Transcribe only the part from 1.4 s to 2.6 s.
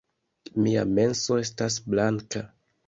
estas blanka